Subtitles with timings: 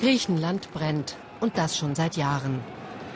[0.00, 1.16] Griechenland brennt.
[1.40, 2.60] Und das schon seit Jahren.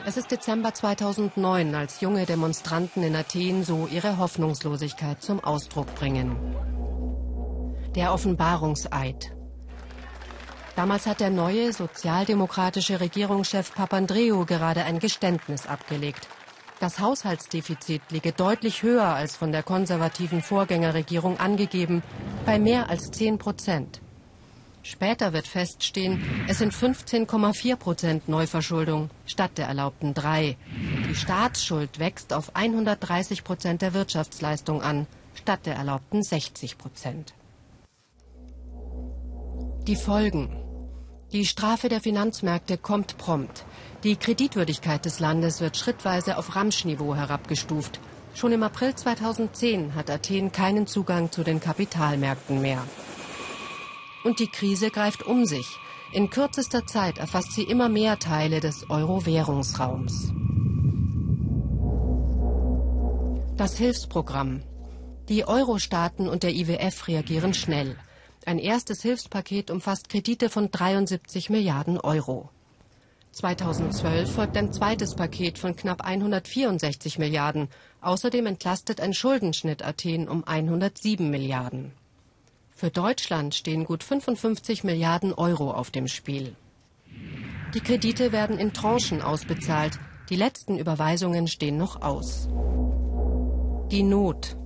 [0.05, 6.37] Es ist Dezember 2009, als junge Demonstranten in Athen so ihre Hoffnungslosigkeit zum Ausdruck bringen.
[7.95, 9.33] Der Offenbarungseid.
[10.77, 16.27] Damals hat der neue sozialdemokratische Regierungschef Papandreou gerade ein Geständnis abgelegt.
[16.79, 22.03] Das Haushaltsdefizit liege deutlich höher als von der konservativen Vorgängerregierung angegeben,
[22.45, 24.01] bei mehr als 10 Prozent.
[24.83, 30.55] Später wird feststehen, es sind 15,4 Prozent Neuverschuldung statt der erlaubten drei.
[31.09, 37.33] Die Staatsschuld wächst auf 130 Prozent der Wirtschaftsleistung an, statt der erlaubten 60 Prozent.
[39.87, 40.49] Die Folgen.
[41.33, 43.65] Die Strafe der Finanzmärkte kommt prompt.
[44.03, 47.99] Die Kreditwürdigkeit des Landes wird schrittweise auf Ramschniveau herabgestuft.
[48.33, 52.83] Schon im April 2010 hat Athen keinen Zugang zu den Kapitalmärkten mehr.
[54.27, 55.77] Und die Krise greift um sich.
[56.11, 60.33] In kürzester Zeit erfasst sie immer mehr Teile des Euro-Währungsraums.
[63.55, 64.63] Das Hilfsprogramm.
[65.29, 67.95] Die Euro-Staaten und der IWF reagieren schnell.
[68.45, 72.49] Ein erstes Hilfspaket umfasst Kredite von 73 Milliarden Euro.
[73.31, 77.69] 2012 folgt ein zweites Paket von knapp 164 Milliarden.
[78.01, 81.93] Außerdem entlastet ein Schuldenschnitt Athen um 107 Milliarden.
[82.77, 86.55] Für Deutschland stehen gut 55 Milliarden Euro auf dem Spiel.
[87.73, 89.97] Die Kredite werden in Tranchen ausbezahlt.
[90.29, 92.47] Die letzten Überweisungen stehen noch aus.
[93.89, 94.57] Die Not.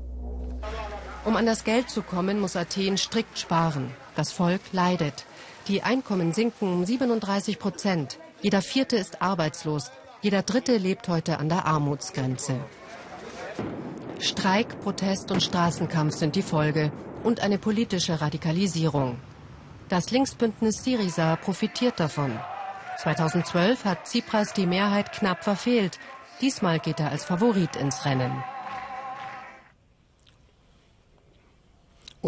[1.23, 3.92] Um an das Geld zu kommen, muss Athen strikt sparen.
[4.17, 5.26] Das Volk leidet.
[5.70, 8.20] Die Einkommen sinken um 37 Prozent.
[8.42, 9.89] Jeder Vierte ist arbeitslos.
[10.22, 12.59] Jeder Dritte lebt heute an der Armutsgrenze.
[14.20, 16.92] Streik, Protest und Straßenkampf sind die Folge
[17.23, 19.19] und eine politische Radikalisierung.
[19.89, 22.39] Das Linksbündnis Syriza profitiert davon.
[22.97, 25.99] 2012 hat Tsipras die Mehrheit knapp verfehlt.
[26.39, 28.44] Diesmal geht er als Favorit ins Rennen.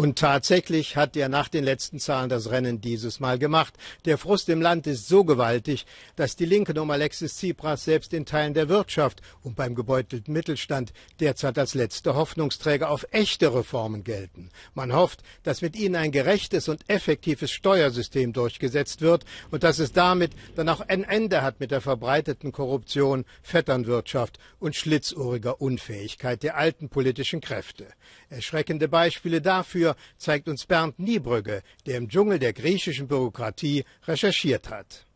[0.04, 3.72] Und tatsächlich hat er nach den letzten Zahlen das Rennen dieses Mal gemacht.
[4.04, 8.26] Der Frust im Land ist so gewaltig, dass die Linken um Alexis Tsipras selbst in
[8.26, 14.50] Teilen der Wirtschaft und beim gebeutelten Mittelstand derzeit als letzte Hoffnungsträger auf echte Reformen gelten.
[14.74, 19.92] Man hofft, dass mit ihnen ein gerechtes und effektives Steuersystem durchgesetzt wird und dass es
[19.92, 26.58] damit dann auch ein Ende hat mit der verbreiteten Korruption, Vetternwirtschaft und schlitzohriger Unfähigkeit der
[26.58, 27.86] alten politischen Kräfte.
[28.28, 35.06] Erschreckende Beispiele dafür Zeigt uns Bernd Niebrügge, der im Dschungel der griechischen Bürokratie recherchiert hat.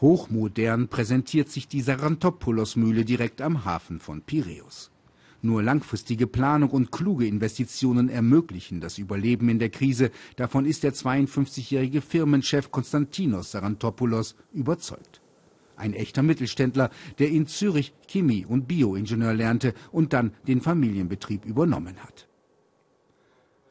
[0.00, 4.90] Hochmodern präsentiert sich die Sarantopoulos-Mühle direkt am Hafen von Piräus.
[5.42, 10.10] Nur langfristige Planung und kluge Investitionen ermöglichen das Überleben in der Krise.
[10.36, 15.20] Davon ist der 52-jährige Firmenchef Konstantinos Sarantopoulos überzeugt.
[15.76, 21.96] Ein echter Mittelständler, der in Zürich Chemie und Bioingenieur lernte und dann den Familienbetrieb übernommen
[22.02, 22.28] hat.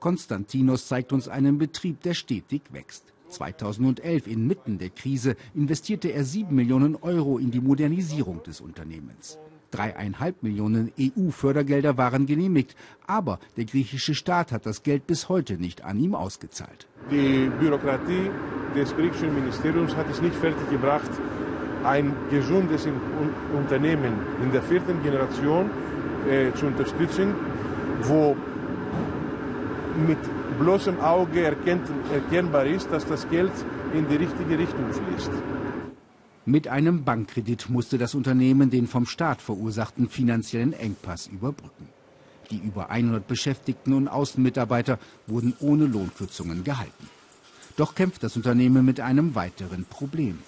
[0.02, 3.14] Konstantinos zeigt uns einen Betrieb, der stetig wächst.
[3.30, 9.38] 2011, inmitten der Krise, investierte er 7 Millionen Euro in die Modernisierung des Unternehmens.
[9.70, 12.76] Dreieinhalb Millionen EU-Fördergelder waren genehmigt,
[13.06, 16.88] aber der griechische Staat hat das Geld bis heute nicht an ihm ausgezahlt.
[17.12, 18.32] Die Bürokratie
[18.76, 21.12] des griechischen Ministeriums hat es nicht fertiggebracht,
[21.84, 22.88] ein gesundes
[23.56, 24.14] Unternehmen
[24.44, 25.70] in der vierten Generation
[26.28, 27.36] äh, zu unterstützen,
[28.02, 28.36] wo
[30.08, 30.20] mit
[30.60, 33.52] bloßem Auge erkennt, erkennbar ist, dass das Geld
[33.94, 35.32] in die richtige Richtung fließt.
[36.46, 41.88] Mit einem Bankkredit musste das Unternehmen den vom Staat verursachten finanziellen Engpass überbrücken.
[42.50, 47.08] Die über 100 Beschäftigten und Außenmitarbeiter wurden ohne Lohnkürzungen gehalten.
[47.78, 50.40] Doch kämpft das Unternehmen mit einem weiteren Problem.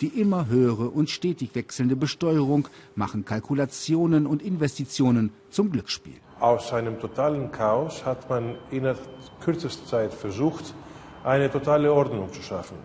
[0.00, 6.20] Die immer höhere und stetig wechselnde Besteuerung machen Kalkulationen und Investitionen zum Glücksspiel.
[6.40, 8.98] Aus einem totalen Chaos hat man innerhalb
[9.40, 10.74] kürzester Zeit versucht,
[11.22, 12.78] eine totale Ordnung zu schaffen,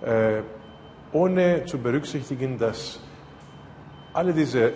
[0.00, 0.42] äh,
[1.12, 3.00] ohne zu berücksichtigen, dass
[4.12, 4.72] alle diese äh,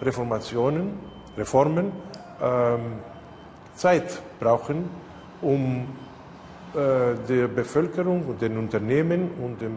[0.00, 0.98] Reformationen,
[1.36, 1.92] Reformen
[2.40, 2.78] äh,
[3.74, 4.88] Zeit brauchen,
[5.42, 5.86] um
[6.72, 9.76] äh, der Bevölkerung und den Unternehmen und dem,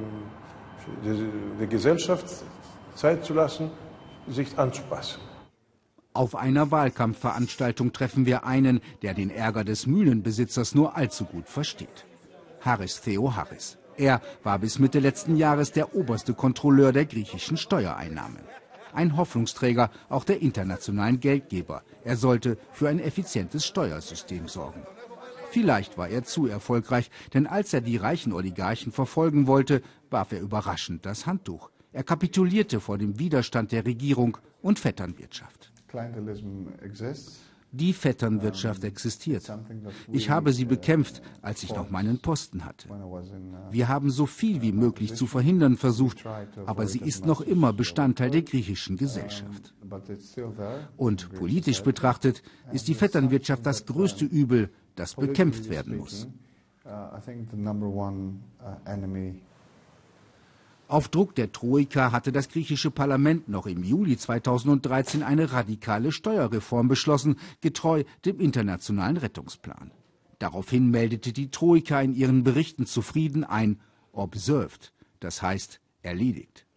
[1.59, 2.25] der Gesellschaft
[2.95, 3.69] Zeit zu lassen,
[4.27, 5.34] sich anzupassen.
[6.15, 12.05] Auf einer Wahlkampfveranstaltung treffen wir einen, der den Ärger des Mühlenbesitzers nur allzu gut versteht.
[12.61, 13.77] Harris Theo Harris.
[13.97, 18.39] Er war bis Mitte letzten Jahres der oberste Kontrolleur der griechischen Steuereinnahmen.
[18.93, 21.83] Ein Hoffnungsträger auch der internationalen Geldgeber.
[22.05, 24.83] Er sollte für ein effizientes Steuersystem sorgen.
[25.51, 30.39] Vielleicht war er zu erfolgreich, denn als er die reichen Oligarchen verfolgen wollte, warf er
[30.39, 31.71] überraschend das Handtuch.
[31.91, 35.73] Er kapitulierte vor dem Widerstand der Regierung und Vetternwirtschaft.
[37.71, 39.51] Die Vetternwirtschaft existiert.
[40.11, 42.87] Ich habe sie bekämpft, als ich noch meinen Posten hatte.
[43.69, 46.25] Wir haben so viel wie möglich zu verhindern versucht,
[46.65, 49.73] aber sie ist noch immer Bestandteil der griechischen Gesellschaft.
[50.95, 56.27] Und politisch betrachtet ist die Vetternwirtschaft das größte Übel, das bekämpft werden muss.
[60.87, 66.87] Auf Druck der Troika hatte das griechische Parlament noch im Juli 2013 eine radikale Steuerreform
[66.87, 69.89] beschlossen, getreu dem internationalen Rettungsplan.
[70.37, 73.79] Daraufhin meldete die Troika in ihren Berichten zufrieden ein
[74.11, 76.67] observed, das heißt erledigt.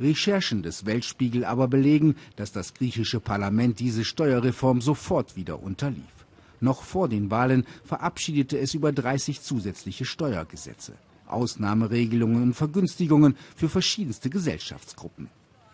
[0.00, 6.26] Recherchen des Weltspiegel aber belegen, dass das griechische Parlament diese Steuerreform sofort wieder unterlief.
[6.60, 10.94] Noch vor den Wahlen verabschiedete es über 30 zusätzliche Steuergesetze.
[11.30, 15.28] Ausnahmeregelungen und Vergünstigungen für verschiedenste Gesellschaftsgruppen.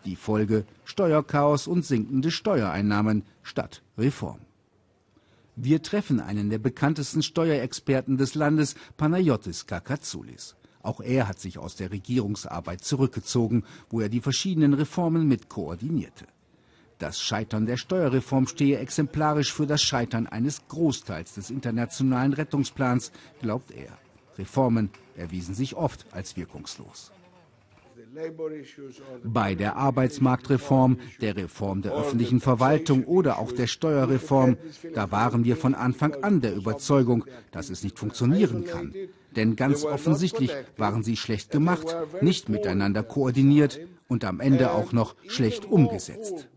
[0.04, 4.40] Die Folge Steuerchaos und sinkende Steuereinnahmen statt Reform.
[5.56, 10.56] Wir treffen einen der bekanntesten Steuerexperten des Landes, Panayotis Kakatsoulis.
[10.82, 16.26] Auch er hat sich aus der Regierungsarbeit zurückgezogen, wo er die verschiedenen Reformen mit koordinierte.
[16.98, 23.70] Das Scheitern der Steuerreform stehe exemplarisch für das Scheitern eines Großteils des internationalen Rettungsplans, glaubt
[23.70, 23.96] er.
[24.38, 27.12] Reformen erwiesen sich oft als wirkungslos.
[29.24, 34.56] Bei der Arbeitsmarktreform, der Reform der öffentlichen Verwaltung oder auch der Steuerreform,
[34.94, 38.94] da waren wir von Anfang an der Überzeugung, dass es nicht funktionieren kann.
[39.34, 45.16] Denn ganz offensichtlich waren sie schlecht gemacht, nicht miteinander koordiniert und am Ende auch noch
[45.26, 46.48] schlecht umgesetzt.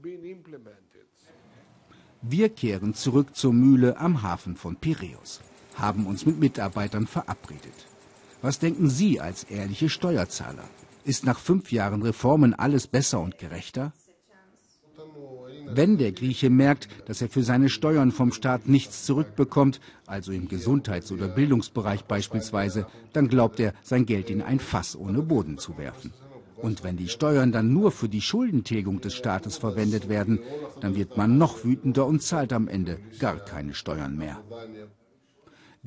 [2.22, 5.42] Wir kehren zurück zur Mühle am Hafen von Piräus
[5.80, 7.88] haben uns mit Mitarbeitern verabredet.
[8.42, 10.64] Was denken Sie als ehrliche Steuerzahler?
[11.04, 13.94] Ist nach fünf Jahren Reformen alles besser und gerechter?
[15.70, 20.48] Wenn der Grieche merkt, dass er für seine Steuern vom Staat nichts zurückbekommt, also im
[20.48, 25.78] Gesundheits- oder Bildungsbereich beispielsweise, dann glaubt er, sein Geld in ein Fass ohne Boden zu
[25.78, 26.14] werfen.
[26.56, 30.40] Und wenn die Steuern dann nur für die Schuldentilgung des Staates verwendet werden,
[30.80, 34.42] dann wird man noch wütender und zahlt am Ende gar keine Steuern mehr.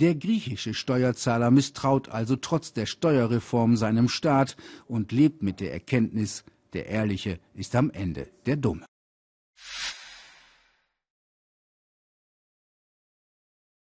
[0.00, 4.56] Der griechische Steuerzahler misstraut also trotz der Steuerreform seinem Staat
[4.88, 6.42] und lebt mit der Erkenntnis,
[6.72, 8.86] der Ehrliche ist am Ende der Dumme.